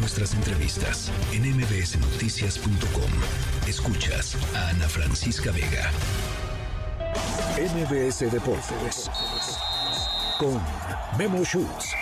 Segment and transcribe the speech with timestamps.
[0.00, 3.10] nuestras entrevistas en mbsnoticias.com.
[3.68, 5.90] Escuchas a Ana Francisca Vega.
[7.58, 9.10] MBS Deportes
[10.38, 10.60] con
[11.18, 11.92] Memo Schutz.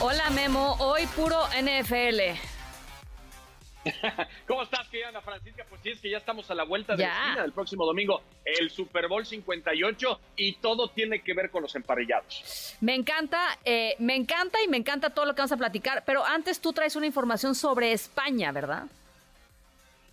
[0.00, 2.51] Hola Memo, hoy puro NFL.
[4.46, 5.64] ¿Cómo estás, querida Ana Francisca?
[5.68, 8.22] Pues sí, es que ya estamos a la vuelta de la esquina del próximo domingo,
[8.44, 12.76] el Super Bowl 58, y todo tiene que ver con los emparellados.
[12.80, 16.24] Me encanta, eh, me encanta y me encanta todo lo que vamos a platicar, pero
[16.24, 18.86] antes tú traes una información sobre España, ¿verdad?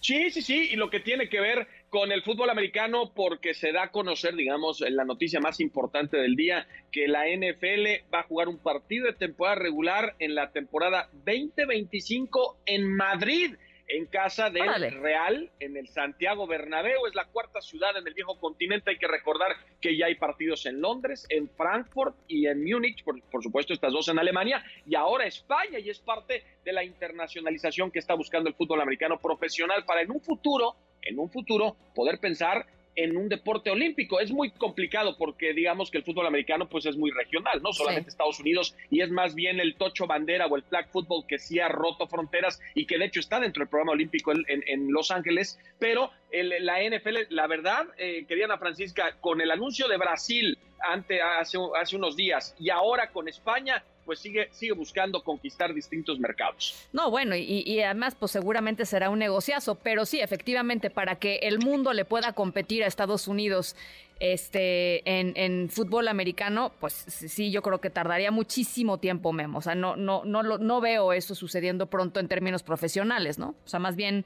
[0.02, 3.72] Sí, sí, sí, y lo que tiene que ver con el fútbol americano porque se
[3.72, 8.24] da a conocer, digamos, la noticia más importante del día, que la NFL va a
[8.24, 13.56] jugar un partido de temporada regular en la temporada 2025 en Madrid
[13.90, 17.08] en casa del Real, en el Santiago Bernabéu.
[17.08, 18.92] Es la cuarta ciudad en el viejo continente.
[18.92, 23.22] Hay que recordar que ya hay partidos en Londres, en Frankfurt y en Múnich, por,
[23.24, 27.92] por, supuesto estas dos en Alemania, y ahora España, y es parte de la internacionalización
[27.92, 32.20] que está buscando el fútbol americano profesional para en un futuro, en un futuro, poder
[32.20, 32.66] pensar
[33.04, 34.20] en un deporte olímpico.
[34.20, 38.10] Es muy complicado porque digamos que el fútbol americano pues es muy regional, no solamente
[38.10, 41.60] Estados Unidos y es más bien el tocho bandera o el flag football que sí
[41.60, 45.60] ha roto fronteras y que de hecho está dentro del programa olímpico en, Los Ángeles,
[45.78, 51.22] pero la NFL, la verdad, eh, querida Ana Francisca, con el anuncio de Brasil ante,
[51.22, 56.74] hace, hace unos días y ahora con España, pues sigue, sigue buscando conquistar distintos mercados.
[56.94, 61.60] No, bueno, y, además pues seguramente será un negociazo, pero sí, efectivamente, para que el
[61.60, 63.76] mundo le pueda competir a Estados Unidos
[64.20, 69.60] este, en, fútbol americano, pues sí, yo creo que tardaría muchísimo tiempo, Memo.
[69.60, 73.50] O sea, no, no, no, no veo eso sucediendo pronto en términos profesionales, ¿no?
[73.64, 74.26] O sea, más bien...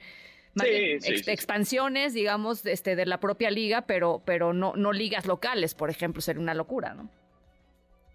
[1.28, 6.22] expansiones, digamos, este, de la propia liga, pero, pero no, no ligas locales, por ejemplo,
[6.22, 7.10] sería una locura, ¿no?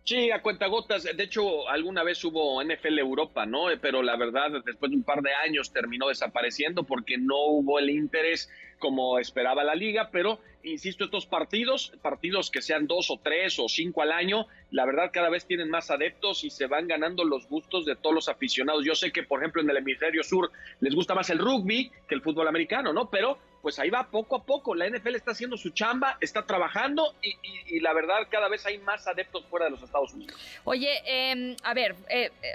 [0.09, 1.03] Sí, a cuentagotas.
[1.03, 3.67] De hecho, alguna vez hubo NFL Europa, ¿no?
[3.78, 7.91] Pero la verdad, después de un par de años terminó desapareciendo porque no hubo el
[7.91, 8.48] interés
[8.79, 13.69] como esperaba la liga, pero insisto, estos partidos, partidos que sean dos o tres o
[13.69, 17.46] cinco al año, la verdad cada vez tienen más adeptos y se van ganando los
[17.46, 18.86] gustos de todos los aficionados.
[18.86, 22.14] Yo sé que, por ejemplo, en el hemisferio sur les gusta más el rugby que
[22.14, 23.11] el fútbol americano, ¿no?
[23.11, 24.74] Pero pues ahí va poco a poco.
[24.74, 29.07] La NFL está haciendo su chamba, está trabajando y, la verdad cada vez hay más
[29.07, 30.36] adeptos fuera de los Estados Unidos.
[30.64, 32.52] Oye, em, a ver, eh, eh,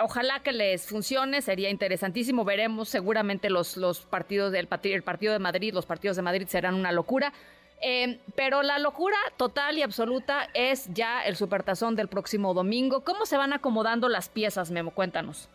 [0.00, 2.44] ojalá que les funcione, sería interesantísimo.
[2.44, 6.74] Veremos seguramente los, los partidos del el partido de Madrid, los partidos de Madrid serán
[6.74, 7.32] una locura.
[7.80, 13.04] Em, pero la locura total y absoluta es ya el supertazón del próximo domingo.
[13.04, 14.92] ¿Cómo se van acomodando las piezas, Memo?
[14.92, 15.48] Cuéntanos.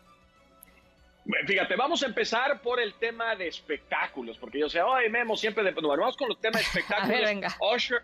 [1.45, 5.63] Fíjate, vamos a empezar por el tema de espectáculos, porque yo sé, ay, Memo, siempre
[5.63, 5.71] de...
[5.71, 7.09] Bueno, vamos con los temas de espectáculos.
[7.09, 7.55] ver, venga.
[7.59, 8.01] Usher,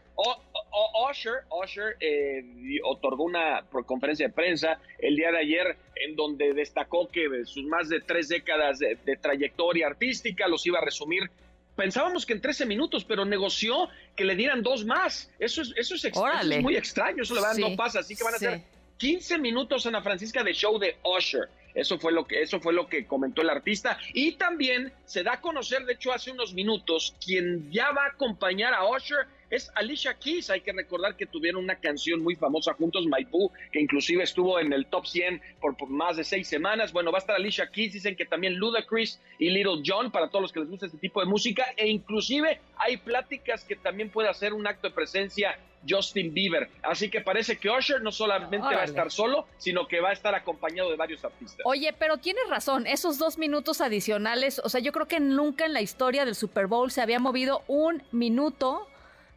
[1.50, 2.44] Usher, eh,
[2.84, 7.90] otorgó una conferencia de prensa el día de ayer en donde destacó que sus más
[7.90, 11.30] de tres décadas de, trayectoria artística los iba a resumir
[11.76, 15.32] pensábamos que en 13 minutos, pero negoció que le dieran dos más.
[15.38, 16.12] Eso es, eso es,
[16.60, 18.64] muy extraño, eso la verdad no pasa, así que van a ser
[18.98, 21.50] 15 minutos Ana Francisca de show de Usher.
[21.78, 25.34] Eso fue lo que eso fue lo que comentó el artista y también se da
[25.34, 29.72] a conocer de hecho hace unos minutos quien ya va a acompañar a Usher es
[29.76, 30.50] Alicia Keys.
[30.50, 34.74] Hay que recordar que tuvieron una canción muy famosa juntos, Maipú, que inclusive estuvo en
[34.74, 36.92] el top 100 por, más de seis semanas.
[36.92, 40.42] Bueno, va a estar Alicia Keys, dicen que también Ludacris y Little John, para todos
[40.42, 44.30] los que les gusta este tipo de música, e inclusive hay pláticas que también puede
[44.30, 45.58] hacer un acto de presencia
[45.88, 46.70] Justin Bieber.
[46.84, 50.14] Así que parece que Usher no solamente va a estar solo, sino que va a
[50.14, 51.60] estar acompañado de varios artistas.
[51.66, 55.74] Oye, pero tienes razón, esos dos minutos adicionales, o sea, yo creo que nunca en
[55.74, 58.88] la historia del Super Bowl se había movido un minuto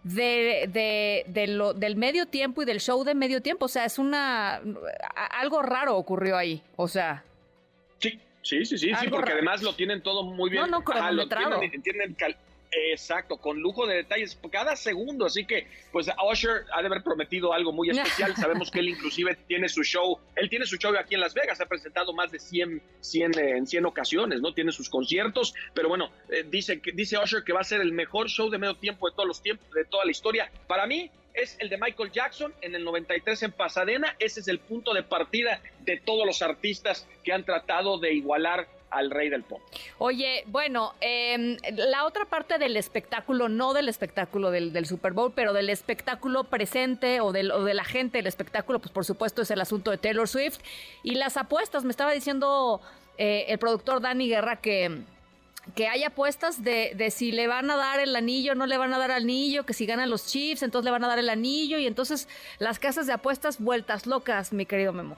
[0.03, 3.67] de, de, lo, del medio tiempo y del show de medio tiempo.
[3.67, 4.61] O sea, es una...
[5.15, 6.63] Algo raro ocurrió ahí.
[6.77, 7.25] O sea...
[7.99, 10.63] Sí, sí, sí, sí, sí porque además lo tienen todo muy bien.
[10.63, 11.61] No, no, cronometrado.
[11.83, 12.17] tienen,
[12.73, 17.53] Exacto, con lujo de detalles cada segundo, así que pues Usher ha de haber prometido
[17.53, 21.15] algo muy especial, sabemos que él inclusive tiene su show, él tiene su show aquí
[21.15, 24.55] en Las Vegas, ha presentado más de 100, 100 eh, en 100 ocasiones, ¿no?
[24.55, 28.29] Tiene sus conciertos, pero bueno, eh, dice, dice Usher que va a ser el mejor
[28.29, 30.51] show de medio tiempo de todos los tiempos, de toda la historia.
[30.69, 34.17] Para mí, es el de Michael Jackson en el 93 en Pasadena.
[34.19, 38.69] Ese es el punto de partida de todos los artistas que han tratado de igualar
[38.91, 39.61] al rey del pop.
[39.99, 45.53] Oye, bueno, em, la otra parte del espectáculo, no del espectáculo del, Super Bowl, pero
[45.53, 49.61] del espectáculo presente o, del, de la gente del espectáculo, pues por supuesto es el
[49.61, 50.59] asunto de Taylor Swift.
[51.03, 52.81] Y las apuestas, me estaba diciendo
[53.19, 55.03] eh, el productor Danny Guerra que
[55.75, 58.99] que hay apuestas de, si le van a dar el anillo, no le van a
[58.99, 61.87] dar anillo, que si ganan los Chiefs, entonces le van a dar el anillo, y
[61.87, 62.29] entonces
[62.59, 65.17] las casas de apuestas vueltas locas, mi querido Memo.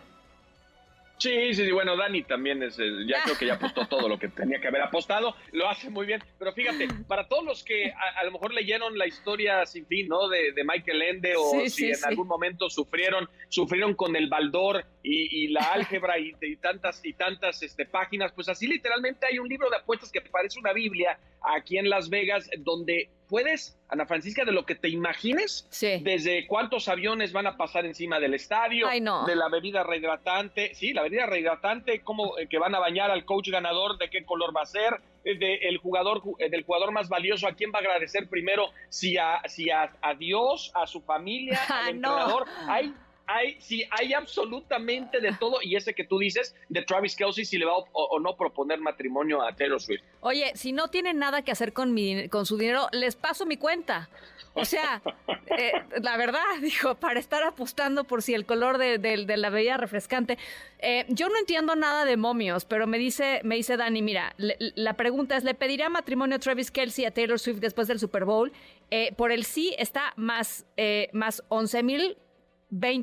[1.22, 4.18] Sí, sí, sí, bueno, Dani también es, eh, ya creo que ya apostó todo lo
[4.18, 7.92] que tenía que haber apostado, lo hace muy bien, pero fíjate, para todos los que
[7.92, 10.28] a, lo mejor leyeron la historia sin fin, ¿no?
[10.28, 15.72] De, Michael Ende o si en algún momento sufrieron, sufrieron con el baldor y, la
[15.72, 20.10] álgebra y, tantas y tantas este, páginas, pues así literalmente hay un libro de apuestas
[20.10, 24.74] que parece una Biblia aquí en Las Vegas donde puedes, Ana Francisca, de lo que
[24.74, 25.66] te imagines,
[26.02, 31.00] desde cuántos aviones van a pasar encima del estadio, de la bebida rehidratante, sí, la
[31.00, 34.60] bebida rehidratante, cómo eh, que van a bañar al coach ganador, de qué color va
[34.60, 37.80] a ser, eh, de el jugador, eh, del jugador más valioso, a quién va a
[37.80, 42.46] agradecer primero, si a, si a, Dios, a su familia, al entrenador.
[42.68, 42.92] Hay
[43.32, 45.58] hay, sí, hay absolutamente de todo.
[45.62, 49.42] Y ese que tú dices de Travis Kelsey, si le va o, no proponer matrimonio
[49.42, 50.02] a Taylor Swift.
[50.20, 53.56] Oye, si no tienen nada que hacer con, mi, con su dinero, les paso mi
[53.56, 54.08] cuenta.
[54.54, 55.02] O sea,
[55.58, 58.98] eh, la verdad, dijo, para estar apostando por si el color de,
[59.36, 60.38] la bebida refrescante.
[60.78, 64.94] Eh, yo no entiendo nada de momios, pero me dice, me dice Dani, mira, la
[64.94, 68.52] pregunta es, ¿le pedirá matrimonio a Travis Kelsey a Taylor Swift después del Super Bowl?
[68.90, 70.66] Eh, por el sí está más,
[71.12, 72.16] más 11 mil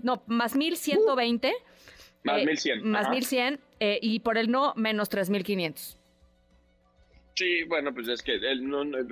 [0.03, 1.53] no, más 1120.
[2.23, 2.79] Más 1100.
[2.79, 5.99] Eh, más 1100 eh, y por el no, menos 3500.
[7.39, 8.37] Sí, bueno, pues es que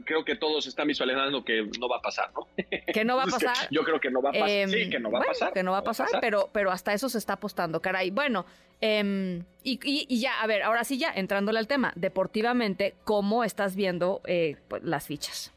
[0.03, 2.45] creo que todos están visualizando que no va a pasar, ¿no?
[2.93, 3.69] Que no va a pasar.
[3.71, 4.49] Yo creo que no va a pasar.
[4.49, 5.53] Em, sí, que no va a pasar.
[5.53, 8.09] Que no va a pasar, Pero, pero hasta eso se está apostando, caray.
[8.09, 8.45] Bueno,
[8.81, 14.19] em, y, ya, a ver, ahora sí ya, entrándole al tema, deportivamente, ¿cómo estás viendo
[14.25, 15.53] eh, pues, las fichas?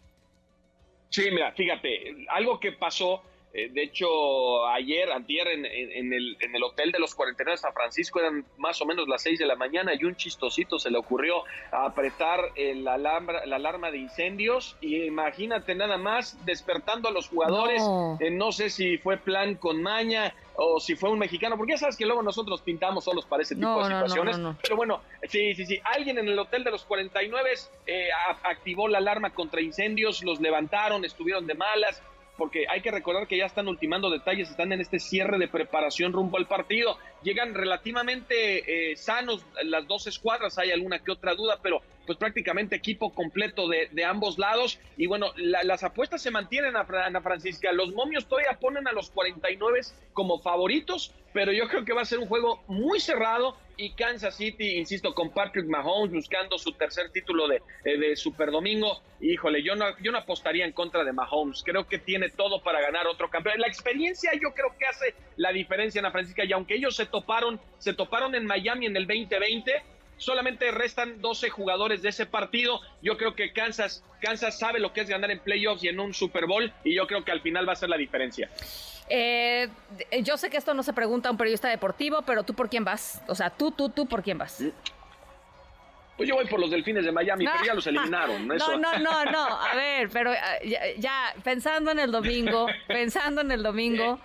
[1.08, 6.54] Sí, mira, fíjate, algo que pasó eh, de hecho, ayer, antier, en, en, el, en
[6.54, 9.46] el hotel de los 49 de San Francisco eran más o menos las 6 de
[9.46, 11.42] la mañana y un chistosito se le ocurrió
[11.72, 17.82] apretar la alarma de incendios y imagínate nada más despertando a los jugadores.
[17.82, 18.18] No.
[18.20, 21.78] Eh, no sé si fue plan con maña o si fue un mexicano, porque ya
[21.78, 24.38] sabes que luego nosotros pintamos solos para ese tipo de situaciones.
[24.62, 25.80] pero bueno, sí, sí, sí.
[25.82, 27.50] Alguien en el hotel de los 49
[27.86, 28.08] eh,
[28.44, 32.00] activó la alarma contra incendios, los levantaron, estuvieron de malas
[32.36, 36.12] porque hay que recordar que ya están ultimando detalles, están en este cierre de preparación
[36.12, 36.96] rumbo al partido.
[37.22, 42.74] Llegan relativamente eh, sanos las dos escuadras, hay alguna que otra duda, pero pues prácticamente
[42.74, 44.80] equipo completo de, ambos lados.
[44.96, 47.72] Y bueno, las apuestas se mantienen a Ana Francisca.
[47.72, 49.80] Los momios todavía ponen a los 49
[50.12, 54.36] como favoritos, pero yo creo que va a ser un juego muy cerrado y Kansas
[54.36, 59.00] City, insisto, con Patrick Mahomes buscando su tercer título de, eh, Super Domingo.
[59.20, 61.62] Híjole, yo no, yo no apostaría en contra de Mahomes.
[61.64, 63.58] Creo que tiene todo para ganar otro campeón.
[63.58, 66.44] La experiencia yo creo que hace la diferencia, Ana Francisca.
[66.44, 69.82] Y aunque ellos se toparon, se toparon en Miami en el 2020,
[70.16, 72.80] solamente restan 12 jugadores de ese partido.
[73.02, 76.14] Yo creo que Kansas, Kansas sabe lo que es ganar en playoffs y en un
[76.14, 78.50] Super Bowl y yo creo que al final va a ser la diferencia.
[79.08, 79.68] Eh,
[80.22, 82.84] yo sé que esto no se pregunta a un periodista deportivo, pero tú por quién
[82.84, 83.20] vas?
[83.26, 84.62] O sea, tú, tú, tú, ¿por quién vas?
[86.16, 88.46] Pues yo voy por los delfines de Miami, pero ya los eliminaron.
[88.58, 93.50] No, no, no, no, A ver, pero eh, ya, pensando en el domingo, pensando en
[93.50, 94.20] el domingo.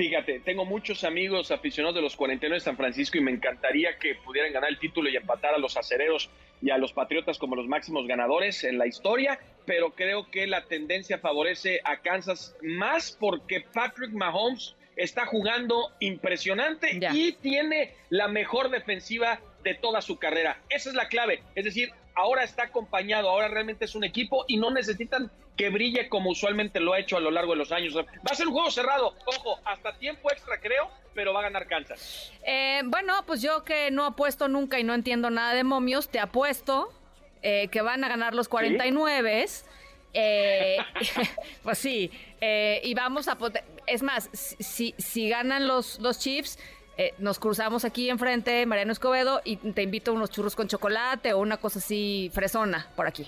[0.00, 4.14] Fíjate, tengo muchos amigos aficionados de los 49 de San Francisco y me encantaría que
[4.14, 6.30] pudieran ganar el título y empatar a los acereros
[6.62, 10.64] y a los patriotas como los máximos ganadores en la historia, pero creo que la
[10.64, 18.70] tendencia favorece a Kansas más porque Patrick Mahomes está jugando impresionante y tiene la mejor
[18.70, 20.62] defensiva de toda su carrera.
[20.70, 21.42] Esa es la clave.
[21.54, 21.90] Es decir,
[22.20, 26.80] ahora está acompañado, ahora realmente es un equipo y no necesitan que brille como usualmente
[26.80, 27.96] lo ha hecho a lo largo de los años.
[27.96, 31.66] Va a ser un juego cerrado, ojo, hasta tiempo extra creo, pero va a ganar
[31.66, 32.32] Kansas.
[32.44, 36.18] Eh, bueno, pues yo que no apuesto nunca y no entiendo nada de momios, te
[36.18, 36.92] apuesto
[37.42, 39.46] eh, que van a ganar los 49.
[40.12, 40.76] Eh,
[41.62, 42.10] pues sí,
[42.82, 43.36] y vamos a...
[43.86, 46.58] Es más, si, si ganan los, los Chiefs
[47.00, 51.32] eh, nos cruzamos aquí enfrente, Mariano Escobedo, y te invito a unos churros con chocolate
[51.32, 53.26] o una cosa así fresona por aquí.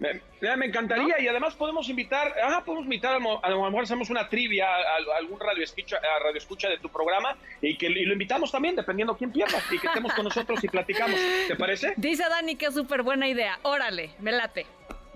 [0.00, 0.20] Me,
[0.56, 4.66] me encantaría y además podemos invitar, ah, podemos invitar, a lo mejor hacemos una trivia
[4.66, 9.16] a, algún radio escucha, radio escucha de tu programa y que lo invitamos también, dependiendo
[9.16, 11.20] quién pierda, y que estemos con nosotros y platicamos.
[11.46, 11.94] ¿Te parece?
[11.96, 13.60] Dice Dani que es súper buena idea.
[13.62, 14.66] Órale, me late.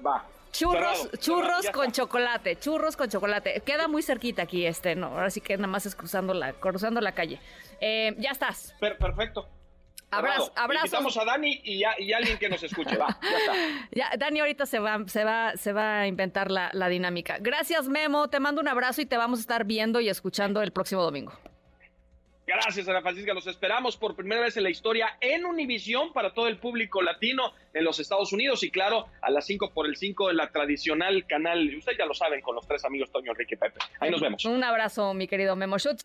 [0.07, 0.25] Va.
[0.55, 3.61] Churros, churros con chocolate, churros con chocolate.
[3.67, 5.09] Queda muy cerquita aquí este, ¿no?
[5.09, 7.41] Ahora sí que nada más es cruzando la, cruzando la calle.
[7.81, 8.73] Eh, ya estás.
[8.79, 9.49] perfecto.
[10.13, 10.53] Abrazo.
[10.77, 12.97] Invitamos a Dani y, y, alguien que nos escuche.
[12.97, 13.53] Va, ya está.
[13.91, 17.39] Ya, Dani ahorita se va, se va, se va a inventar la, la dinámica.
[17.41, 18.29] Gracias, Memo.
[18.29, 21.33] Te mando un abrazo y te vamos a estar viendo y escuchando el próximo domingo.
[22.47, 23.33] Gracias, Ana Francisca.
[23.33, 27.53] Los esperamos por primera vez en la historia en Univisión para todo el público latino
[27.73, 31.27] en los Estados Unidos y claro, a las 5 por el 5 en la tradicional
[31.27, 33.81] canal, ustedes ya lo saben, con los tres amigos Toño, Enrique y Pepe.
[34.01, 34.45] Ahí nos vemos.
[34.45, 36.05] Un abrazo, mi querido Memo Schutz.